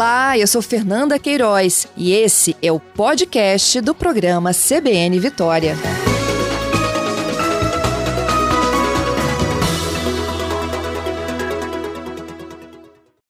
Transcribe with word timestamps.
Olá, 0.00 0.38
eu 0.38 0.46
sou 0.46 0.62
Fernanda 0.62 1.18
Queiroz 1.18 1.86
e 1.94 2.14
esse 2.14 2.56
é 2.62 2.72
o 2.72 2.80
podcast 2.80 3.82
do 3.82 3.94
programa 3.94 4.50
CBN 4.54 5.20
Vitória. 5.20 5.74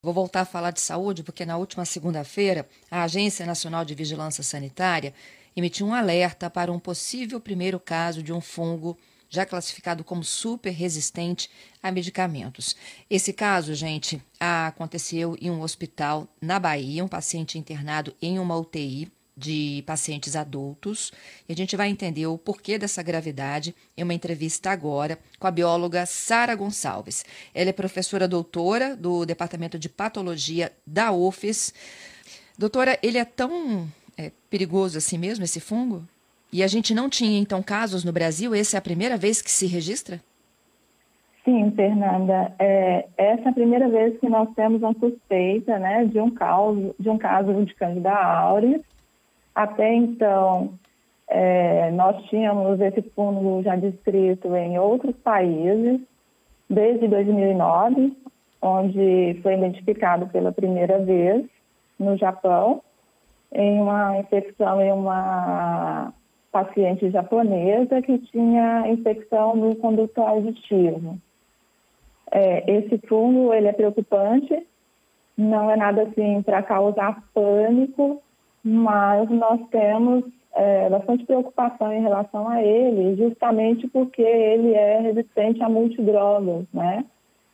Vou 0.01 0.13
voltar 0.13 0.39
a 0.39 0.45
falar 0.45 0.71
de 0.71 0.79
saúde 0.79 1.23
porque 1.23 1.45
na 1.45 1.57
última 1.57 1.83
segunda-feira 1.83 2.65
a 2.89 3.03
Agência 3.03 3.45
Nacional 3.45 3.83
de 3.83 3.93
Vigilância 3.93 4.41
Sanitária 4.41 5.13
emitiu 5.53 5.87
um 5.87 5.93
alerta 5.93 6.49
para 6.49 6.71
um 6.71 6.79
possível 6.79 7.41
primeiro 7.41 7.81
caso 7.81 8.23
de 8.23 8.31
um 8.31 8.39
fungo 8.39 8.97
já 9.31 9.45
classificado 9.45 10.03
como 10.03 10.23
super 10.23 10.71
resistente 10.71 11.49
a 11.81 11.89
medicamentos. 11.89 12.75
Esse 13.09 13.31
caso, 13.31 13.73
gente, 13.73 14.21
aconteceu 14.37 15.37
em 15.41 15.49
um 15.49 15.61
hospital 15.61 16.27
na 16.41 16.59
Bahia, 16.59 17.03
um 17.03 17.07
paciente 17.07 17.57
internado 17.57 18.13
em 18.21 18.37
uma 18.37 18.57
UTI 18.57 19.09
de 19.35 19.83
pacientes 19.87 20.35
adultos. 20.35 21.13
E 21.47 21.53
a 21.53 21.55
gente 21.55 21.77
vai 21.77 21.89
entender 21.89 22.27
o 22.27 22.37
porquê 22.37 22.77
dessa 22.77 23.01
gravidade 23.01 23.73
em 23.95 24.03
uma 24.03 24.13
entrevista 24.13 24.69
agora 24.69 25.17
com 25.39 25.47
a 25.47 25.51
bióloga 25.51 26.05
Sara 26.05 26.53
Gonçalves. 26.53 27.23
Ela 27.53 27.69
é 27.69 27.73
professora 27.73 28.27
doutora 28.27 28.97
do 28.97 29.25
Departamento 29.25 29.79
de 29.79 29.87
Patologia 29.87 30.73
da 30.85 31.13
UFES. 31.13 31.73
Doutora, 32.57 32.99
ele 33.01 33.17
é 33.17 33.25
tão 33.25 33.89
é, 34.17 34.29
perigoso 34.49 34.97
assim 34.97 35.17
mesmo, 35.17 35.45
esse 35.45 35.61
fungo? 35.61 36.05
E 36.53 36.61
a 36.63 36.67
gente 36.67 36.93
não 36.93 37.09
tinha, 37.09 37.39
então, 37.39 37.63
casos 37.63 38.03
no 38.03 38.11
Brasil? 38.11 38.53
Essa 38.53 38.75
é 38.75 38.79
a 38.79 38.81
primeira 38.81 39.15
vez 39.15 39.41
que 39.41 39.49
se 39.49 39.65
registra? 39.65 40.19
Sim, 41.45 41.71
Fernanda. 41.71 42.53
É, 42.59 43.07
essa 43.17 43.43
é 43.43 43.49
a 43.49 43.53
primeira 43.53 43.87
vez 43.89 44.19
que 44.19 44.27
nós 44.27 44.49
temos 44.53 44.81
uma 44.81 44.93
suspeita 44.93 45.79
né, 45.79 46.05
de, 46.05 46.19
um 46.19 46.29
caso, 46.29 46.93
de 46.99 47.09
um 47.09 47.17
caso 47.17 47.53
de 47.65 47.73
Candida 47.73 48.11
auris. 48.11 48.81
Até 49.55 49.93
então, 49.93 50.73
é, 51.27 51.89
nós 51.91 52.21
tínhamos 52.25 52.79
esse 52.81 53.01
fungo 53.15 53.63
já 53.63 53.75
descrito 53.75 54.53
em 54.53 54.77
outros 54.77 55.15
países, 55.23 56.01
desde 56.69 57.07
2009, 57.07 58.13
onde 58.61 59.39
foi 59.41 59.55
identificado 59.55 60.27
pela 60.27 60.51
primeira 60.51 60.99
vez 60.99 61.45
no 61.97 62.17
Japão, 62.17 62.81
em 63.53 63.81
uma 63.81 64.19
infecção 64.19 64.81
em 64.81 64.91
uma 64.91 66.13
paciente 66.51 67.09
japonesa 67.09 68.01
que 68.01 68.17
tinha 68.19 68.87
infecção 68.87 69.55
no 69.55 69.75
conduto 69.75 70.21
auditivo. 70.21 71.17
É, 72.31 72.71
esse 72.71 72.97
fungo 73.07 73.53
ele 73.53 73.67
é 73.67 73.73
preocupante, 73.73 74.65
não 75.37 75.71
é 75.71 75.75
nada 75.75 76.03
assim 76.03 76.41
para 76.41 76.61
causar 76.61 77.23
pânico, 77.33 78.21
mas 78.63 79.29
nós 79.29 79.59
temos 79.69 80.25
é, 80.53 80.89
bastante 80.89 81.25
preocupação 81.25 81.91
em 81.91 82.01
relação 82.01 82.47
a 82.47 82.61
ele, 82.61 83.15
justamente 83.15 83.87
porque 83.87 84.21
ele 84.21 84.73
é 84.73 84.99
resistente 84.99 85.63
a 85.63 85.69
multidrogas, 85.69 86.65
né? 86.73 87.05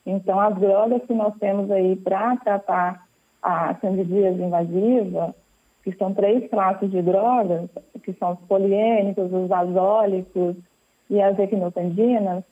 Então, 0.05 0.39
as 0.39 0.55
drogas 0.57 1.03
que 1.05 1.13
nós 1.13 1.35
temos 1.37 1.69
aí 1.69 1.95
para 1.97 2.37
tratar 2.37 3.05
a 3.41 3.73
candidíase 3.75 4.41
invasiva, 4.41 5.35
que 5.87 5.97
são 5.97 6.13
três 6.13 6.49
classes 6.49 6.91
de 6.91 7.01
drogas, 7.01 7.69
que 8.03 8.11
são 8.19 8.33
os 8.33 8.39
poliênicos, 8.41 9.31
os 9.31 9.49
azólicos 9.49 10.57
e 11.09 11.21
as 11.21 11.39
equinocandinas, 11.39 12.43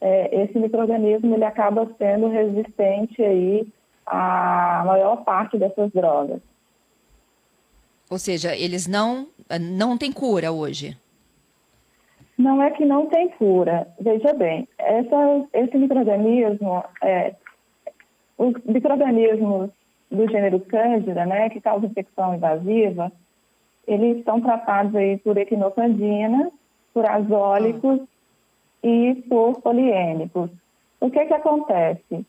é, 0.00 0.42
esse 0.42 0.58
microorganismo 0.58 1.32
ele 1.36 1.44
acaba 1.44 1.88
sendo 1.96 2.26
resistente 2.26 3.22
aí 3.22 3.64
à 4.04 4.82
maior 4.84 5.22
parte 5.22 5.56
dessas 5.56 5.92
drogas. 5.92 6.40
Ou 8.10 8.18
seja, 8.18 8.56
eles 8.56 8.88
não 8.88 9.28
não 9.60 9.96
têm 9.96 10.10
cura 10.10 10.50
hoje. 10.50 10.98
Não 12.36 12.60
é 12.60 12.72
que 12.72 12.84
não 12.84 13.06
tem 13.06 13.28
cura. 13.28 13.86
Veja 14.00 14.32
bem, 14.32 14.66
essa, 14.78 15.46
esse 15.52 15.76
microorganismo, 15.76 16.82
é, 17.02 17.34
os 18.36 18.52
microorganismos 18.64 19.70
do 20.10 20.28
gênero 20.28 20.60
Cândida, 20.60 21.24
né, 21.24 21.48
que 21.50 21.60
causa 21.60 21.86
infecção 21.86 22.34
invasiva, 22.34 23.12
eles 23.86 24.24
são 24.24 24.40
tratados 24.40 24.94
aí 24.94 25.18
por 25.18 25.36
equinocandina, 25.36 26.50
por 26.92 27.06
azólicos 27.06 28.00
ah. 28.00 28.86
e 28.86 29.14
por 29.28 29.60
poliênicos. 29.60 30.50
O 31.00 31.10
que 31.10 31.24
que 31.24 31.34
acontece? 31.34 32.26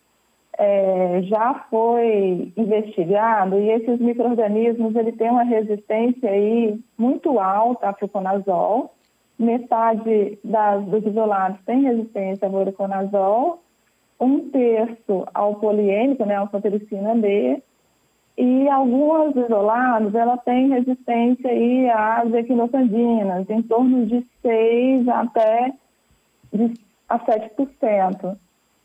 É, 0.58 1.22
já 1.24 1.66
foi 1.70 2.52
investigado 2.56 3.58
e 3.58 3.70
esses 3.72 4.00
micro-organismos 4.00 4.96
ele 4.96 5.12
tem 5.14 5.30
uma 5.30 5.44
resistência 5.44 6.30
aí 6.30 6.80
muito 6.98 7.40
alta 7.40 7.90
a 7.90 7.94
fluconazol. 7.94 8.94
Metade 9.40 10.38
das, 10.44 10.86
dos 10.86 11.06
isolados 11.06 11.60
tem 11.66 11.82
resistência 11.82 12.48
a 12.48 12.52
voriconazol, 12.52 13.62
um 14.20 14.50
terço 14.50 15.26
ao 15.34 15.56
poliênico, 15.56 16.26
né, 16.26 16.36
ao 16.36 16.48
fotericina 16.48 17.16
B, 17.16 17.62
e 18.38 18.70
algumas 18.70 19.36
isoladas, 19.36 20.16
ela 20.16 20.38
tem 20.38 20.70
resistência 20.70 21.50
aí 21.50 21.90
às 21.90 22.34
equinocandinas, 22.34 23.50
em 23.50 23.62
torno 23.62 24.06
de 24.06 24.26
6 24.42 25.08
até 25.10 25.74
de, 26.52 26.74
a 27.08 27.20
7%. 27.20 28.38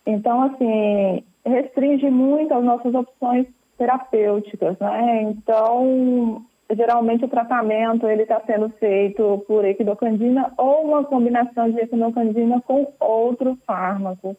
Então, 0.07 0.43
assim, 0.43 1.25
restringe 1.45 2.11
muito 2.11 2.53
as 2.55 2.65
nossas 2.65 2.95
opções 2.95 3.47
terapêuticas, 3.79 4.79
né? 4.79 5.23
Então, 5.23 6.45
geralmente 6.75 7.25
o 7.25 7.29
tratamento 7.29 8.07
ele 8.09 8.23
está 8.23 8.41
sendo 8.41 8.69
feito 8.71 9.45
por 9.47 9.65
equinocandina 9.65 10.53
ou 10.57 10.85
uma 10.85 11.05
combinação 11.05 11.71
de 11.71 11.81
equinocandina 11.81 12.61
com 12.63 12.93
outro 12.99 13.57
fármaco. 13.67 14.37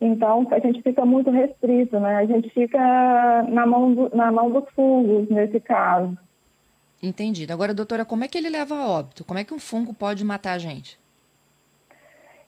Então, 0.00 0.46
a 0.50 0.58
gente 0.58 0.82
fica 0.82 1.06
muito 1.06 1.30
restrito, 1.30 1.98
né? 1.98 2.16
A 2.16 2.26
gente 2.26 2.50
fica 2.50 3.42
na 3.48 3.66
mão, 3.66 3.94
do, 3.94 4.14
na 4.14 4.30
mão 4.30 4.50
dos 4.50 4.68
fungos, 4.74 5.28
nesse 5.28 5.58
caso. 5.58 6.16
Entendido. 7.02 7.52
Agora, 7.52 7.72
doutora, 7.72 8.04
como 8.04 8.24
é 8.24 8.28
que 8.28 8.36
ele 8.36 8.50
leva 8.50 8.74
a 8.74 8.88
óbito? 8.88 9.24
Como 9.24 9.38
é 9.38 9.44
que 9.44 9.54
um 9.54 9.58
fungo 9.58 9.94
pode 9.94 10.24
matar 10.24 10.52
a 10.52 10.58
gente? 10.58 10.98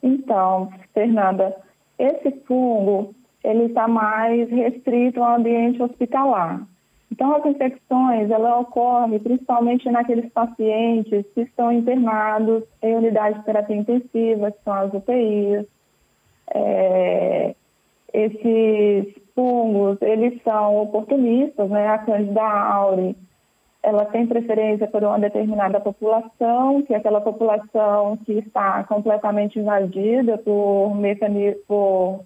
Então, 0.03 0.70
Fernanda, 0.92 1.56
esse 1.98 2.31
fungo, 2.47 3.14
ele 3.42 3.64
está 3.64 3.88
mais 3.88 4.48
restrito 4.50 5.22
ao 5.22 5.37
ambiente 5.37 5.82
hospitalar. 5.82 6.66
Então, 7.10 7.34
as 7.34 7.47
infecções, 7.47 8.31
ela 8.31 8.60
ocorrem 8.60 9.19
principalmente 9.19 9.91
naqueles 9.91 10.31
pacientes 10.32 11.25
que 11.34 11.41
estão 11.41 11.72
internados 11.72 12.62
em 12.82 12.94
unidade 12.94 13.38
de 13.38 13.44
terapia 13.44 13.76
intensiva, 13.76 14.53
que 14.53 14.62
são 14.62 14.75
as 14.75 14.92
UTIs, 14.92 15.66
é, 16.54 17.54
esses 18.12 19.14
fungos, 19.34 19.98
eles 20.03 20.42
são 20.42 20.82
oportunistas, 20.82 21.70
né? 21.70 21.88
A 21.88 21.98
Candida 21.98 22.42
auris, 22.42 23.16
ela 23.82 24.04
tem 24.06 24.26
preferência 24.26 24.88
por 24.88 25.04
uma 25.04 25.19
determinada 25.19 25.81
população, 25.81 26.82
que 26.82 26.92
é 26.92 26.97
aquela 26.97 27.20
população 27.20 28.16
que 28.19 28.32
está 28.32 28.82
completamente 28.84 29.58
invadida 29.58 30.37
por 30.38 30.97
mecanismos, 30.97 31.62
por, 31.66 32.25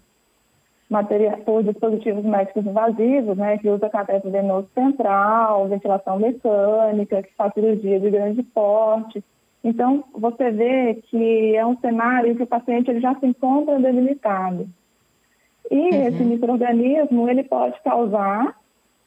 materia, 0.88 1.36
por 1.38 1.62
dispositivos 1.62 2.24
médicos 2.24 2.64
invasivos, 2.64 3.36
né? 3.36 3.58
Que 3.58 3.68
usa 3.68 3.90
cateter 3.90 4.30
venoso 4.30 4.68
central, 4.74 5.68
ventilação 5.68 6.18
mecânica, 6.18 7.22
que 7.22 7.34
faz 7.34 7.52
cirurgia 7.52 8.00
de 8.00 8.10
grande 8.10 8.42
porte. 8.42 9.22
Então, 9.64 10.04
você 10.12 10.50
vê 10.50 10.94
que 10.94 11.54
é 11.54 11.64
um 11.64 11.76
cenário 11.78 12.34
que 12.34 12.42
o 12.42 12.46
paciente 12.46 12.90
ele 12.90 13.00
já 13.00 13.14
se 13.14 13.26
encontra 13.26 13.78
debilitado. 13.78 14.68
E 15.70 15.76
uhum. 15.76 16.06
esse 16.08 16.24
microorganismo 16.24 17.28
ele 17.28 17.44
pode 17.44 17.80
causar 17.82 18.56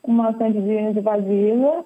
uma 0.01 0.33
candidíase 0.33 0.99
invasiva, 0.99 1.85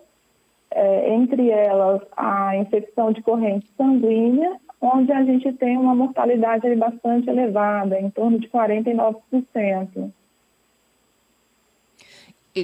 é, 0.71 1.13
entre 1.13 1.49
elas 1.49 2.01
a 2.15 2.55
infecção 2.57 3.11
de 3.11 3.21
corrente 3.23 3.67
sanguínea, 3.75 4.57
onde 4.79 5.11
a 5.11 5.23
gente 5.23 5.51
tem 5.53 5.75
uma 5.77 5.95
mortalidade 5.95 6.73
bastante 6.75 7.29
elevada, 7.29 7.99
em 7.99 8.09
torno 8.11 8.39
de 8.39 8.47
49% 8.49 10.11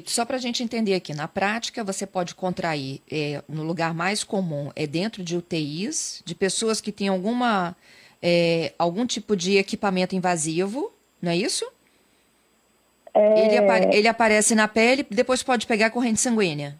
só 0.05 0.25
para 0.25 0.35
a 0.35 0.39
gente 0.39 0.63
entender 0.63 0.95
aqui, 0.95 1.13
na 1.13 1.27
prática 1.27 1.83
você 1.83 2.07
pode 2.07 2.33
contrair 2.33 3.01
é, 3.11 3.41
no 3.47 3.63
lugar 3.63 3.93
mais 3.93 4.23
comum 4.23 4.71
é 4.75 4.87
dentro 4.87 5.23
de 5.23 5.37
UTIs, 5.37 6.23
de 6.25 6.33
pessoas 6.33 6.81
que 6.81 6.91
têm 6.91 7.07
alguma 7.07 7.75
é, 8.21 8.73
algum 8.79 9.05
tipo 9.05 9.35
de 9.35 9.57
equipamento 9.57 10.15
invasivo, 10.15 10.91
não 11.21 11.31
é 11.31 11.37
isso? 11.37 11.65
É... 13.13 13.45
Ele, 13.45 13.57
apare 13.57 13.95
ele 13.95 14.07
aparece 14.07 14.55
na 14.55 14.67
pele, 14.67 15.05
depois 15.09 15.43
pode 15.43 15.67
pegar 15.67 15.91
corrente 15.91 16.19
sanguínea. 16.19 16.75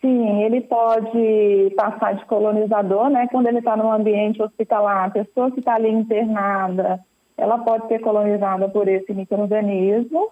Sim, 0.00 0.42
ele 0.42 0.60
pode 0.62 1.74
passar 1.76 2.14
de 2.14 2.24
colonizador, 2.26 3.08
né? 3.10 3.26
Quando 3.30 3.48
ele 3.48 3.58
está 3.58 3.76
num 3.76 3.90
ambiente 3.90 4.40
hospitalar, 4.42 5.06
a 5.06 5.10
pessoa 5.10 5.50
que 5.50 5.58
está 5.58 5.74
ali 5.74 5.90
internada, 5.90 7.00
ela 7.36 7.58
pode 7.58 7.88
ser 7.88 8.00
colonizada 8.00 8.68
por 8.68 8.88
esse 8.88 9.12
microorganismo 9.12 10.30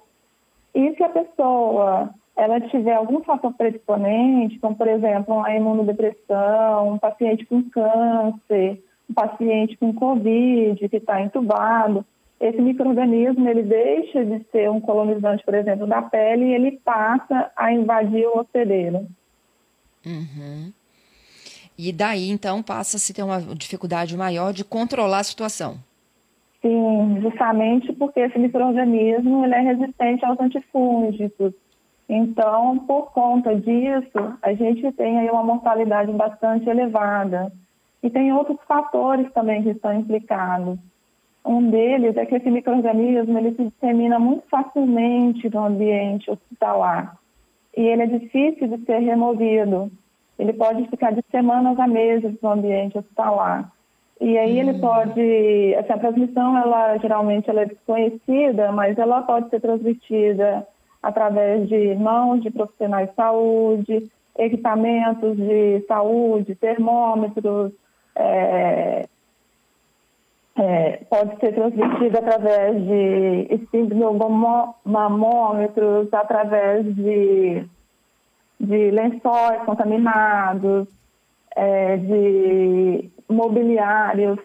e 0.75 0.95
se 0.97 1.03
a 1.03 1.09
pessoa 1.09 2.15
ela 2.37 2.61
tiver 2.61 2.95
algum 2.95 3.23
fator 3.23 3.53
predisponente, 3.55 4.59
como, 4.59 4.75
por 4.75 4.89
exemplo, 4.89 5.37
uma 5.37 5.55
imunodepressão, 5.55 6.95
um 6.95 6.99
paciente 6.99 7.47
com 7.47 7.63
câncer, 7.71 8.83
um 9.09 9.15
paciente 9.15 9.77
com 9.77 9.95
Covid 9.95 10.89
que 10.89 10.97
está 10.97 11.21
entubado, 11.21 12.05
esse 12.41 12.61
microorganismo 12.61 13.49
ele 13.49 13.63
deixa 13.63 14.25
de 14.25 14.45
ser 14.51 14.69
um 14.69 14.81
colonizante, 14.81 15.45
por 15.45 15.55
exemplo, 15.55 15.87
da 15.87 16.03
pele 16.03 16.47
e 16.47 16.55
ele 16.55 16.73
passa 16.85 17.51
a 17.57 17.73
invadir 17.73 18.27
o 18.27 18.41
hospedeiro. 18.41 19.07
Uhum. 20.05 20.73
E 21.79 21.93
daí, 21.93 22.31
então, 22.31 22.63
passa-se 22.63 23.13
a 23.13 23.15
ter 23.15 23.23
uma 23.23 23.41
dificuldade 23.55 24.17
maior 24.17 24.53
de 24.53 24.65
controlar 24.65 25.21
a 25.21 25.25
situação. 25.25 25.79
Sim, 26.65 27.21
justamente 27.21 27.93
porque 27.93 28.21
esse 28.21 28.39
microorganismo 28.39 29.45
ele 29.45 29.55
é 29.55 29.61
resistente 29.61 30.25
aos 30.25 30.41
antifúngicos. 30.41 31.53
Então, 32.09 32.79
por 32.87 33.13
conta 33.13 33.55
disso, 33.55 34.39
a 34.41 34.55
gente 34.55 34.91
tem 34.93 35.19
aí 35.19 35.29
uma 35.29 35.43
mortalidade 35.43 36.11
bastante 36.13 36.69
elevada. 36.69 37.53
E 38.03 38.09
tem 38.09 38.33
outros 38.33 38.59
fatores 38.67 39.31
também 39.33 39.63
que 39.63 39.71
estão 39.71 39.93
implicados. 39.93 40.79
Um 41.45 41.71
deles 41.71 42.17
é 42.17 42.25
que 42.25 42.35
esse 42.35 42.51
microorganismo 42.51 43.39
ele 43.39 43.55
se 43.55 43.65
dissemina 43.65 44.19
muito 44.19 44.45
facilmente 44.49 45.51
no 45.51 45.67
ambiente 45.67 46.31
hospitalar 46.31 47.19
e 47.77 47.83
ele 47.83 48.03
é 48.03 48.07
difícil 48.07 48.69
de 48.69 48.85
ser 48.85 49.01
removido. 49.01 49.91
Ele 50.39 50.53
pode 50.53 50.89
ficar 50.89 51.13
de 51.13 51.23
semanas 51.31 51.79
a 51.79 51.87
meses 51.87 52.35
no 52.41 52.51
ambiente 52.51 52.97
hospitalar. 52.97 53.71
E 54.21 54.39
aí 54.39 54.59
ele 54.59 54.73
hum. 54.73 54.81
pode, 54.81 55.75
essa 55.75 55.99
transmissão, 55.99 56.57
ela 56.57 56.97
geralmente 56.99 57.51
ela 57.51 57.63
é 57.63 57.67
desconhecida, 57.67 58.73
mas 58.73 58.97
ela 58.97 59.23
pode 59.23 59.51
ser 59.51 59.61
transmitida 59.61 60.67
através 61.03 61.69
de 61.69 61.95
mãos 61.97 62.43
de 62.43 62.51
profissionais 62.51 63.11
de 63.11 63.15
saúde, 63.15 64.11
equipamentos 64.39 65.37
de 65.37 65.85
saúde, 65.87 66.55
termômetros, 66.55 67.73
é, 68.17 69.07
é, 70.57 70.99
pode 71.11 71.39
ser 71.41 71.53
transmitida 71.55 72.21
através 72.21 72.81
de 72.85 73.49
esfingomamômetros, 73.51 76.09
através 76.13 76.85
de, 76.95 77.67
de 78.61 78.91
lençóis 78.91 79.63
contaminados, 79.67 80.87
é, 81.57 81.97
de 81.97 83.11
mobiliários. 83.29 84.39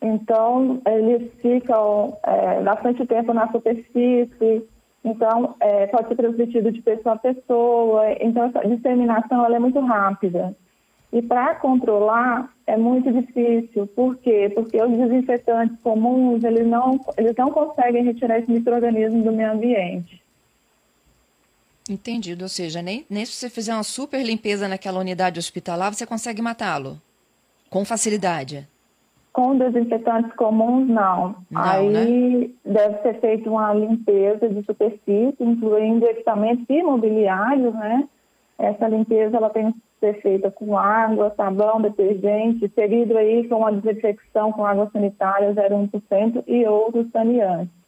Então, 0.00 0.80
eles 0.86 1.30
ficam 1.40 2.18
é, 2.24 2.60
bastante 2.62 3.06
tempo 3.06 3.32
na 3.32 3.50
superfície, 3.52 4.66
então 5.04 5.54
é, 5.60 5.86
pode 5.86 6.08
ser 6.08 6.16
transmitido 6.16 6.72
de 6.72 6.82
pessoa 6.82 7.14
a 7.14 7.18
pessoa. 7.18 8.02
Então, 8.20 8.44
essa 8.46 8.66
disseminação 8.66 9.44
ela 9.44 9.56
é 9.56 9.60
muito 9.60 9.80
rápida. 9.80 10.56
E 11.12 11.20
para 11.20 11.54
controlar 11.56 12.50
é 12.66 12.76
muito 12.76 13.12
difícil. 13.12 13.86
Por 13.88 14.16
quê? 14.16 14.50
Porque 14.54 14.82
os 14.82 14.90
desinfetantes 14.90 15.78
comuns, 15.82 16.42
eles 16.42 16.66
não, 16.66 16.98
eles 17.18 17.34
não 17.36 17.50
conseguem 17.50 18.02
retirar 18.02 18.38
esse 18.38 18.50
microorganismo 18.50 19.22
do 19.22 19.30
meio 19.30 19.52
ambiente. 19.52 20.21
Entendido. 21.88 22.44
Ou 22.44 22.48
seja, 22.48 22.80
nem, 22.80 23.04
nem 23.08 23.24
se 23.24 23.32
você 23.32 23.50
fizer 23.50 23.74
uma 23.74 23.82
super 23.82 24.24
limpeza 24.24 24.68
naquela 24.68 25.00
unidade 25.00 25.38
hospitalar, 25.38 25.92
você 25.92 26.06
consegue 26.06 26.40
matá-lo 26.40 27.00
com 27.68 27.84
facilidade. 27.84 28.68
Com 29.32 29.56
desinfetantes 29.56 30.34
comuns, 30.34 30.86
não. 30.88 31.36
não 31.50 31.62
Aí 31.62 31.88
né? 31.88 32.50
deve 32.64 33.02
ser 33.02 33.20
feita 33.20 33.48
uma 33.48 33.72
limpeza 33.72 34.48
de 34.48 34.62
superfície, 34.64 35.36
incluindo 35.40 36.04
equipamentos 36.04 36.66
imobiliários, 36.68 37.74
né? 37.74 38.06
Essa 38.58 38.86
limpeza 38.88 39.38
ela 39.38 39.48
tem 39.48 39.74
ser 40.02 40.20
feita 40.20 40.50
com 40.50 40.76
água, 40.76 41.32
sabão, 41.36 41.80
detergente, 41.80 42.68
seguido 42.74 43.16
aí 43.16 43.48
com 43.48 43.58
uma 43.58 43.72
desinfecção 43.72 44.50
com 44.50 44.66
água 44.66 44.90
sanitária 44.92 45.54
0,1% 45.54 46.42
e 46.48 46.66
outros 46.66 47.08
saneantes. 47.12 47.81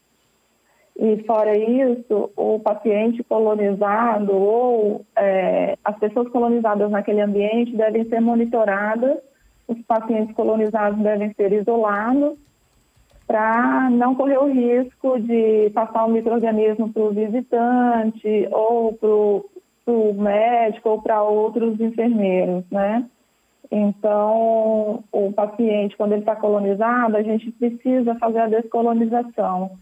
E 0.96 1.24
fora 1.24 1.56
isso, 1.56 2.30
o 2.36 2.60
paciente 2.60 3.22
colonizado 3.24 4.32
ou 4.32 5.04
é, 5.16 5.76
as 5.84 5.98
pessoas 5.98 6.28
colonizadas 6.28 6.90
naquele 6.90 7.20
ambiente 7.20 7.76
devem 7.76 8.04
ser 8.04 8.20
monitoradas, 8.20 9.18
os 9.66 9.80
pacientes 9.82 10.34
colonizados 10.36 11.00
devem 11.00 11.32
ser 11.34 11.52
isolados 11.52 12.38
para 13.26 13.88
não 13.90 14.14
correr 14.14 14.38
o 14.38 14.52
risco 14.52 15.18
de 15.18 15.70
passar 15.70 16.04
o 16.04 16.10
microorganismo 16.10 16.92
para 16.92 17.02
o 17.02 17.10
visitante 17.10 18.48
ou 18.52 18.92
para 18.92 19.08
o 19.92 20.14
médico 20.14 20.90
ou 20.90 21.02
para 21.02 21.22
outros 21.22 21.80
enfermeiros, 21.80 22.64
né? 22.70 23.04
Então, 23.70 25.02
o 25.10 25.32
paciente, 25.32 25.96
quando 25.96 26.12
ele 26.12 26.20
está 26.20 26.36
colonizado, 26.36 27.16
a 27.16 27.22
gente 27.22 27.50
precisa 27.52 28.14
fazer 28.16 28.38
a 28.40 28.48
descolonização. 28.48 29.72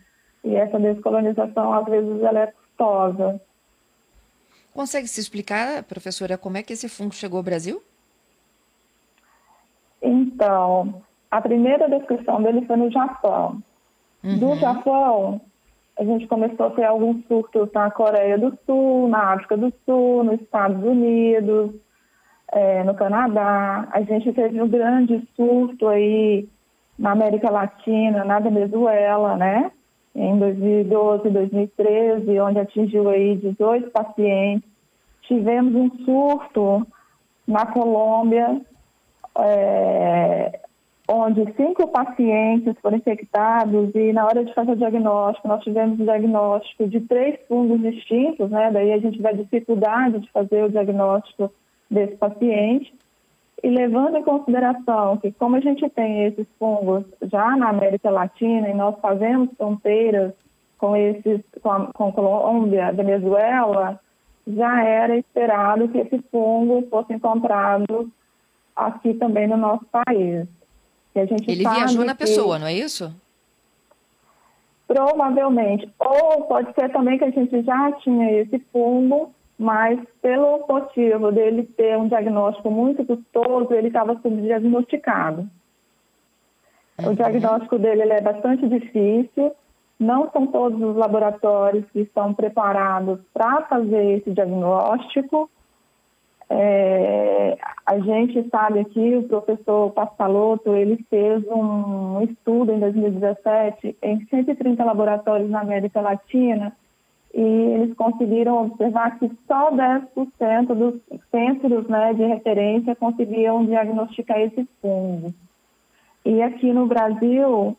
E 0.44 0.54
essa 0.56 0.78
descolonização, 0.78 1.72
às 1.72 1.84
vezes, 1.86 2.22
ela 2.22 2.40
é 2.40 2.46
custosa. 2.46 3.40
Consegue 4.74 5.06
se 5.06 5.20
explicar, 5.20 5.82
professora, 5.84 6.38
como 6.38 6.56
é 6.56 6.62
que 6.62 6.72
esse 6.72 6.88
fungo 6.88 7.14
chegou 7.14 7.36
ao 7.38 7.42
Brasil? 7.42 7.82
Então, 10.00 11.02
a 11.30 11.40
primeira 11.40 11.88
descrição 11.88 12.42
dele 12.42 12.66
foi 12.66 12.76
no 12.76 12.90
Japão. 12.90 13.62
Uhum. 14.24 14.38
Do 14.38 14.56
Japão, 14.56 15.40
a 15.98 16.04
gente 16.04 16.26
começou 16.26 16.66
a 16.66 16.70
ter 16.70 16.84
alguns 16.84 17.24
surtos 17.26 17.68
na 17.72 17.90
Coreia 17.90 18.38
do 18.38 18.56
Sul, 18.66 19.08
na 19.08 19.34
África 19.34 19.56
do 19.56 19.72
Sul, 19.84 20.24
nos 20.24 20.40
Estados 20.40 20.82
Unidos, 20.82 21.74
é, 22.50 22.82
no 22.82 22.94
Canadá. 22.94 23.88
A 23.92 24.02
gente 24.02 24.32
teve 24.32 24.60
um 24.60 24.68
grande 24.68 25.22
surto 25.36 25.88
aí 25.88 26.48
na 26.98 27.12
América 27.12 27.50
Latina, 27.50 28.24
na 28.24 28.38
Venezuela, 28.38 29.36
né? 29.36 29.70
Em 30.14 30.38
2012, 30.38 31.30
2013, 31.30 32.40
onde 32.40 32.58
atingiu 32.58 33.08
aí 33.08 33.36
18 33.36 33.90
pacientes. 33.90 34.68
Tivemos 35.22 35.74
um 35.74 35.90
surto 36.04 36.86
na 37.46 37.66
Colômbia, 37.66 38.60
é, 39.38 40.60
onde 41.08 41.52
cinco 41.54 41.88
pacientes 41.88 42.74
foram 42.80 42.96
infectados 42.96 43.90
e 43.94 44.12
na 44.12 44.24
hora 44.24 44.44
de 44.44 44.54
fazer 44.54 44.72
o 44.72 44.76
diagnóstico, 44.76 45.48
nós 45.48 45.62
tivemos 45.62 45.98
o 45.98 46.04
diagnóstico 46.04 46.88
de 46.88 47.00
três 47.00 47.38
fungos 47.48 47.80
distintos, 47.80 48.50
né? 48.50 48.70
Daí 48.70 48.92
a 48.92 48.98
gente 48.98 49.20
vai 49.20 49.34
dificuldade 49.34 50.20
de 50.20 50.30
fazer 50.30 50.64
o 50.64 50.70
diagnóstico 50.70 51.52
desse 51.90 52.16
paciente. 52.16 52.94
E 53.62 53.70
levando 53.70 54.16
em 54.16 54.24
consideração 54.24 55.16
que 55.18 55.30
como 55.32 55.56
a 55.56 55.60
gente 55.60 55.88
tem 55.90 56.24
esses 56.24 56.46
fungos 56.58 57.04
já 57.30 57.56
na 57.56 57.68
América 57.68 58.10
Latina 58.10 58.68
e 58.68 58.74
nós 58.74 58.98
fazemos 59.00 59.50
fronteiras 59.56 60.32
com 60.78 60.96
esses 60.96 61.40
com, 61.62 61.70
a, 61.70 61.86
com 61.92 62.12
Colômbia, 62.12 62.92
Venezuela, 62.92 64.00
já 64.46 64.82
era 64.84 65.16
esperado 65.16 65.86
que 65.88 65.98
esse 65.98 66.18
fungo 66.30 66.86
fosse 66.90 67.12
encontrado 67.12 68.10
aqui 68.74 69.14
também 69.14 69.46
no 69.46 69.56
nosso 69.56 69.84
país. 69.86 70.46
Ele 71.14 71.56
viajou 71.56 72.04
na 72.04 72.14
pessoa, 72.14 72.58
não 72.58 72.66
é 72.66 72.72
isso? 72.72 73.14
Provavelmente. 74.88 75.88
Ou 75.98 76.42
pode 76.44 76.72
ser 76.74 76.90
também 76.90 77.18
que 77.18 77.24
a 77.24 77.30
gente 77.30 77.62
já 77.62 77.92
tinha 77.92 78.40
esse 78.40 78.58
fungo, 78.72 79.32
mas 79.62 79.96
pelo 80.20 80.66
motivo 80.68 81.30
dele 81.30 81.62
ter 81.62 81.96
um 81.96 82.08
diagnóstico 82.08 82.68
muito 82.68 83.04
custoso, 83.04 83.72
ele 83.72 83.86
estava 83.86 84.18
subdiagnosticado. 84.20 85.48
Uhum. 86.98 87.12
O 87.12 87.14
diagnóstico 87.14 87.78
dele 87.78 88.02
é 88.02 88.20
bastante 88.20 88.68
difícil. 88.68 89.52
Não 90.00 90.28
são 90.32 90.48
todos 90.48 90.82
os 90.82 90.96
laboratórios 90.96 91.84
que 91.92 92.00
estão 92.00 92.34
preparados 92.34 93.20
para 93.32 93.62
fazer 93.66 94.16
esse 94.16 94.32
diagnóstico. 94.32 95.48
É, 96.50 97.56
a 97.86 98.00
gente 98.00 98.48
sabe 98.50 98.80
aqui, 98.80 99.14
o 99.14 99.28
professor 99.28 99.92
Pascalotto, 99.92 100.74
ele 100.74 101.06
fez 101.08 101.44
um 101.46 102.20
estudo 102.22 102.72
em 102.72 102.80
2017 102.80 103.96
em 104.02 104.26
130 104.26 104.84
laboratórios 104.84 105.48
na 105.48 105.60
América 105.60 106.00
Latina 106.00 106.76
e 107.34 107.40
eles 107.40 107.94
conseguiram 107.94 108.66
observar 108.66 109.18
que 109.18 109.30
só 109.46 109.70
10% 109.70 110.66
dos 110.74 111.00
centros 111.30 111.86
né, 111.88 112.12
de 112.12 112.24
referência 112.24 112.94
conseguiam 112.94 113.64
diagnosticar 113.64 114.38
esse 114.38 114.68
fungo. 114.80 115.32
E 116.24 116.42
aqui 116.42 116.72
no 116.72 116.86
Brasil, 116.86 117.76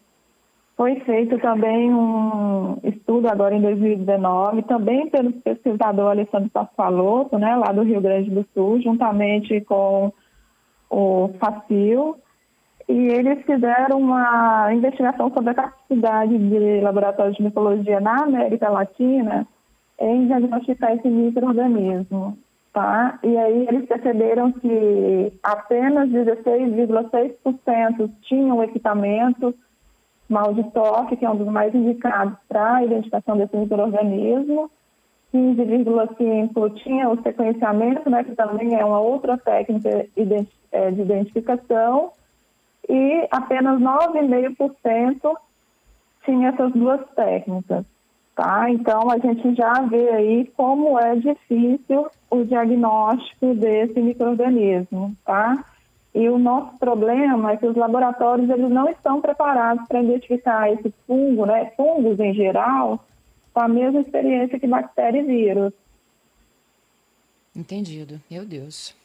foi 0.75 0.99
feito 1.01 1.37
também 1.39 1.93
um 1.93 2.77
estudo 2.83 3.27
agora 3.27 3.55
em 3.55 3.61
2019, 3.61 4.63
também 4.63 5.07
pelo 5.07 5.31
pesquisador 5.31 6.11
Alessandro 6.11 6.49
Pasqualotto, 6.49 7.37
né, 7.37 7.55
lá 7.55 7.71
do 7.71 7.83
Rio 7.83 8.01
Grande 8.01 8.31
do 8.31 8.45
Sul, 8.53 8.81
juntamente 8.81 9.61
com 9.61 10.11
o 10.89 11.29
FACIL, 11.39 12.17
e 12.87 12.93
eles 12.93 13.43
fizeram 13.45 13.99
uma 13.99 14.73
investigação 14.73 15.29
sobre 15.33 15.49
a 15.51 15.55
capacidade 15.55 16.37
de 16.37 16.79
laboratórios 16.81 17.35
de 17.37 17.43
micologia 17.43 17.99
na 17.99 18.23
América 18.23 18.69
Latina 18.69 19.45
em 19.99 20.27
diagnosticar 20.27 20.93
esse 20.93 21.07
microorganismo, 21.07 22.37
tá? 22.73 23.19
E 23.23 23.37
aí 23.37 23.67
eles 23.67 23.87
perceberam 23.87 24.51
que 24.51 25.31
apenas 25.41 26.09
16,6% 26.09 28.11
tinham 28.23 28.63
equipamento 28.63 29.55
mal 30.27 30.53
de 30.53 30.63
toque, 30.71 31.15
que 31.15 31.25
é 31.25 31.29
um 31.29 31.37
dos 31.37 31.47
mais 31.47 31.73
indicados 31.73 32.35
para 32.49 32.75
a 32.75 32.83
identificação 32.83 33.37
desse 33.37 33.55
microorganismo. 33.55 34.69
15,5% 35.33 36.83
tinha 36.83 37.09
o 37.09 37.21
sequenciamento, 37.21 38.09
né, 38.09 38.23
que 38.23 38.35
também 38.35 38.75
é 38.75 38.85
uma 38.85 38.99
outra 38.99 39.37
técnica 39.37 40.05
é, 40.71 40.91
de 40.91 41.01
identificação, 41.01 42.11
e 42.89 43.27
apenas 43.31 43.79
9,5% 43.79 45.35
tinha 46.25 46.49
essas 46.49 46.71
duas 46.73 47.01
técnicas. 47.15 47.85
Tá? 48.35 48.69
Então, 48.69 49.11
a 49.11 49.19
gente 49.19 49.53
já 49.53 49.73
vê 49.81 50.09
aí 50.09 50.51
como 50.57 50.99
é 50.99 51.15
difícil 51.15 52.07
o 52.31 52.43
diagnóstico 52.43 53.53
desse 53.53 54.01
microorganismo, 54.01 55.15
tá? 55.23 55.63
E 56.15 56.27
o 56.29 56.39
nosso 56.39 56.77
problema 56.77 57.51
é 57.51 57.57
que 57.57 57.67
os 57.67 57.75
laboratórios 57.75 58.49
eles 58.49 58.71
não 58.71 58.89
estão 58.89 59.21
preparados 59.21 59.87
para 59.87 60.01
identificar 60.01 60.71
esse 60.71 60.91
fungo, 61.05 61.45
né? 61.45 61.71
Fungos 61.77 62.19
em 62.19 62.33
geral, 62.33 63.05
com 63.53 63.59
a 63.61 63.67
mesma 63.67 64.01
experiência 64.01 64.59
que 64.59 64.67
bactéria 64.67 65.21
e 65.21 65.25
vírus. 65.25 65.73
Entendido. 67.55 68.19
Meu 68.29 68.43
Deus. 68.43 68.95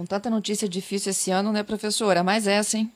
Com 0.00 0.06
tanta 0.06 0.30
notícia 0.30 0.66
difícil 0.66 1.10
esse 1.10 1.30
ano, 1.30 1.52
né, 1.52 1.62
professora? 1.62 2.24
Mais 2.24 2.46
essa, 2.46 2.78
hein? 2.78 2.90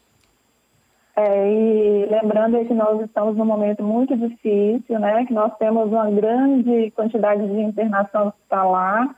É, 1.14 1.52
e 1.52 2.06
lembrando 2.06 2.64
que 2.64 2.72
nós 2.72 2.98
estamos 3.02 3.36
num 3.36 3.44
momento 3.44 3.82
muito 3.82 4.16
difícil, 4.16 4.98
né? 4.98 5.26
Que 5.26 5.34
nós 5.34 5.54
temos 5.58 5.88
uma 5.88 6.10
grande 6.10 6.90
quantidade 6.92 7.46
de 7.46 7.60
internação 7.60 8.28
hospitalar. 8.28 9.14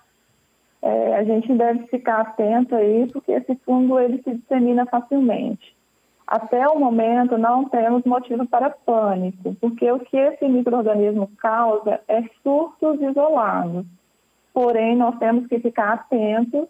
É, 0.83 1.14
a 1.14 1.23
gente 1.23 1.55
deve 1.55 1.87
ficar 1.87 2.23
atento 2.23 2.75
aí, 2.75 3.07
porque 3.12 3.31
esse 3.31 3.55
fungo 3.64 4.00
ele 4.00 4.21
se 4.21 4.35
dissemina 4.35 4.85
facilmente. 4.87 5.73
Até 6.26 6.66
o 6.66 6.81
momento 6.81 7.38
não 7.38 7.69
temos 7.69 8.02
motivo 8.02 8.49
para 8.49 8.69
pânico, 8.69 9.55
porque 9.61 9.88
o 9.93 10.00
que 10.00 10.16
esse 10.16 10.49
microorganismo 10.49 11.31
causa 11.38 12.00
é 12.09 12.21
surtos 12.43 13.00
isolados. 13.00 13.87
Porém, 14.52 14.97
nós 14.97 15.16
temos 15.21 15.47
que 15.47 15.61
ficar 15.61 15.93
atentos 15.93 16.66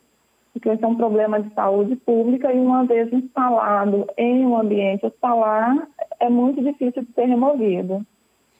porque 0.56 0.70
esse 0.70 0.82
é 0.82 0.88
um 0.88 0.96
problema 0.96 1.38
de 1.38 1.52
saúde 1.52 1.96
pública 1.96 2.50
e 2.50 2.58
uma 2.58 2.84
vez 2.84 3.12
instalado 3.12 4.06
em 4.16 4.46
um 4.46 4.56
ambiente 4.56 5.04
hospitalar, 5.04 5.86
é 6.18 6.30
muito 6.30 6.62
difícil 6.62 7.02
de 7.02 7.12
ser 7.12 7.26
removido. 7.26 8.04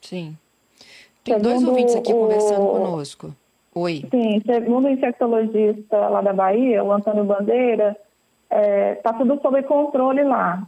Sim. 0.03 0.37
Tem 1.25 1.35
segundo 1.35 1.43
dois 1.43 1.65
ouvintes 1.65 1.97
aqui 1.97 2.13
o... 2.13 2.19
conversando 2.19 2.67
conosco. 2.67 3.35
Oi. 3.75 4.05
Sim, 4.11 4.43
segundo 4.45 4.87
o 4.87 4.91
infectologista 4.91 5.97
lá 6.09 6.21
da 6.21 6.35
Bahia, 6.35 6.85
o 6.85 6.93
Antônio 6.93 7.25
Bandeira, 7.25 7.97
está 8.45 8.57
é, 8.57 8.95
tá 8.97 9.13
tudo 9.15 9.41
sob 9.41 9.63
controle 9.63 10.23
lá. 10.23 10.63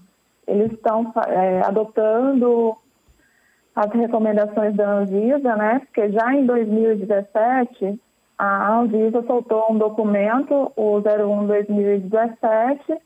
Eles 0.47 0.73
estão 0.73 1.13
é, 1.27 1.61
adotando 1.61 2.75
as 3.77 3.93
recomendações 3.93 4.75
da 4.75 4.91
Anvisa, 4.91 5.57
né? 5.57 5.81
Porque 5.81 6.11
já 6.11 6.35
em 6.35 6.47
2017 6.47 8.01
a 8.39 8.79
Anvisa 8.79 9.23
soltou 9.27 9.67
um 9.71 9.77
documento, 9.77 10.73
o 10.77 11.03
01-2017, 11.03 12.99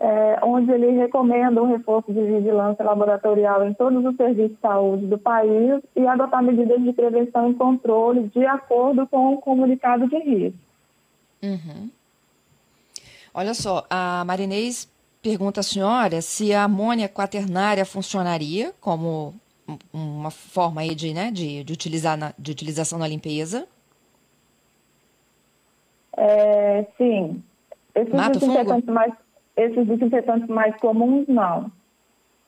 é, 0.00 0.38
onde 0.42 0.70
ele 0.70 0.92
recomenda 0.92 1.62
um 1.62 1.66
reforço 1.66 2.12
de 2.12 2.22
vigilância 2.22 2.84
laboratorial 2.84 3.66
em 3.66 3.74
todos 3.74 4.04
os 4.04 4.16
serviços 4.16 4.52
de 4.52 4.60
saúde 4.60 5.06
do 5.06 5.18
país 5.18 5.82
e 5.96 6.06
adotar 6.06 6.42
medidas 6.42 6.82
de 6.82 6.92
prevenção 6.92 7.50
e 7.50 7.54
controle 7.54 8.28
de 8.28 8.44
acordo 8.46 9.06
com 9.06 9.34
o 9.34 9.38
comunicado 9.38 10.08
de 10.08 10.16
risco. 10.18 10.58
Uhum. 11.42 11.90
Olha 13.32 13.54
só, 13.54 13.86
a 13.88 14.24
Marinês 14.26 14.90
pergunta 15.22 15.60
à 15.60 15.62
senhora 15.62 16.20
se 16.20 16.52
a 16.52 16.64
amônia 16.64 17.08
quaternária 17.08 17.84
funcionaria 17.84 18.72
como 18.80 19.34
uma 19.92 20.30
forma 20.30 20.80
aí 20.80 20.94
de, 20.94 21.14
né, 21.14 21.30
de, 21.30 21.62
de, 21.62 21.72
utilizar 21.72 22.16
na, 22.16 22.34
de 22.38 22.50
utilização 22.50 22.98
na 22.98 23.06
limpeza. 23.06 23.68
É, 26.22 26.86
sim. 26.98 27.42
Esses 27.94 28.12
desinfetantes, 28.12 28.88
mais, 28.90 29.12
esses 29.56 29.86
desinfetantes 29.86 30.48
mais 30.48 30.76
comuns, 30.76 31.26
não. 31.26 31.72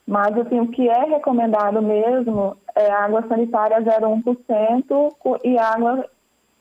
Mas, 0.06 0.36
assim, 0.36 0.60
o 0.60 0.68
que 0.68 0.86
é 0.90 1.04
recomendado 1.04 1.80
mesmo 1.80 2.54
é 2.76 2.90
água 2.90 3.26
sanitária 3.26 3.80
0,1% 3.80 5.38
e 5.42 5.56
água 5.56 6.06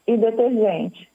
e 0.07 0.15
detergente. 0.15 1.09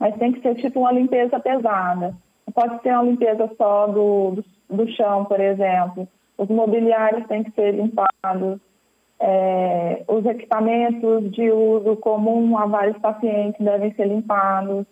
Mas 0.00 0.16
tem 0.16 0.32
que 0.32 0.40
ser 0.40 0.56
tipo 0.56 0.80
uma 0.80 0.90
limpeza 0.90 1.38
pesada. 1.38 2.16
Não 2.44 2.52
pode 2.52 2.82
ser 2.82 2.92
uma 2.92 3.04
limpeza 3.04 3.48
só 3.56 3.86
do, 3.86 4.32
do, 4.32 4.44
do 4.76 4.90
chão, 4.90 5.24
por 5.24 5.38
exemplo. 5.38 6.08
Os 6.36 6.48
mobiliários 6.48 7.28
têm 7.28 7.44
que 7.44 7.52
ser 7.52 7.72
limpados. 7.74 8.60
É, 9.20 10.02
os 10.08 10.26
equipamentos 10.26 11.30
de 11.30 11.48
uso 11.52 11.94
comum 11.98 12.58
a 12.58 12.66
vários 12.66 12.98
pacientes 12.98 13.64
devem 13.64 13.94
ser 13.94 14.08
limpados. 14.08 14.84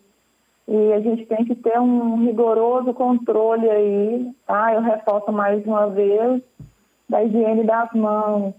E 0.67 0.93
a 0.93 0.99
gente 1.01 1.25
tem 1.25 1.43
que 1.45 1.55
ter 1.55 1.79
um 1.79 2.25
rigoroso 2.25 2.93
controle 2.93 3.69
aí, 3.69 4.31
tá? 4.45 4.73
Eu 4.73 4.81
reforço 4.81 5.31
mais 5.31 5.65
uma 5.65 5.87
vez, 5.89 6.41
da 7.09 7.23
higiene 7.23 7.63
das 7.63 7.91
mãos. 7.93 8.53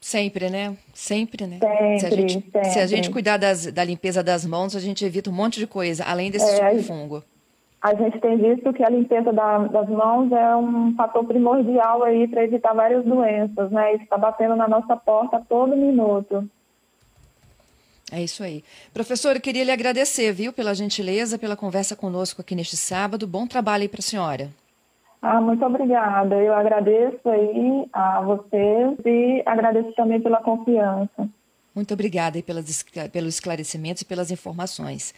Sempre, 0.00 0.48
né? 0.50 0.76
Sempre, 0.94 1.46
né? 1.46 1.58
Sempre, 1.58 1.98
se 1.98 2.06
a 2.06 2.10
gente, 2.10 2.32
sempre. 2.32 2.64
Se 2.64 2.78
a 2.78 2.86
gente 2.86 3.10
cuidar 3.10 3.36
das, 3.36 3.66
da 3.72 3.84
limpeza 3.84 4.22
das 4.22 4.46
mãos, 4.46 4.76
a 4.76 4.80
gente 4.80 5.04
evita 5.04 5.30
um 5.30 5.32
monte 5.32 5.58
de 5.58 5.66
coisa, 5.66 6.04
além 6.04 6.30
desse 6.30 6.48
é, 6.48 6.54
tipo 6.54 6.76
de 6.80 6.82
fungo. 6.84 7.24
A 7.82 7.94
gente 7.94 8.18
tem 8.20 8.36
visto 8.36 8.72
que 8.72 8.82
a 8.82 8.88
limpeza 8.88 9.32
da, 9.32 9.58
das 9.58 9.88
mãos 9.88 10.30
é 10.32 10.56
um 10.56 10.94
fator 10.96 11.24
primordial 11.24 12.02
aí 12.02 12.26
para 12.26 12.44
evitar 12.44 12.72
várias 12.72 13.04
doenças, 13.04 13.70
né? 13.70 13.94
Isso 13.94 14.04
está 14.04 14.16
batendo 14.16 14.56
na 14.56 14.66
nossa 14.66 14.96
porta 14.96 15.36
a 15.36 15.40
todo 15.40 15.76
minuto. 15.76 16.48
É 18.12 18.22
isso 18.22 18.42
aí. 18.42 18.62
Professor, 18.94 19.34
eu 19.34 19.40
queria 19.40 19.64
lhe 19.64 19.70
agradecer, 19.70 20.32
viu, 20.32 20.52
pela 20.52 20.74
gentileza, 20.74 21.38
pela 21.38 21.56
conversa 21.56 21.96
conosco 21.96 22.40
aqui 22.40 22.54
neste 22.54 22.76
sábado. 22.76 23.26
Bom 23.26 23.46
trabalho 23.46 23.82
aí 23.82 23.88
para 23.88 23.98
a 23.98 24.02
senhora. 24.02 24.50
Ah, 25.20 25.40
muito 25.40 25.64
obrigada. 25.64 26.36
Eu 26.36 26.54
agradeço 26.54 27.28
aí 27.28 27.88
a 27.92 28.20
vocês 28.20 28.96
e 29.04 29.42
agradeço 29.44 29.92
também 29.94 30.20
pela 30.20 30.40
confiança. 30.40 31.28
Muito 31.74 31.92
obrigada 31.92 32.38
aí 32.38 32.42
pelas, 32.42 32.84
pelos 33.12 33.34
esclarecimentos 33.34 34.02
e 34.02 34.04
pelas 34.06 34.30
informações. 34.30 35.12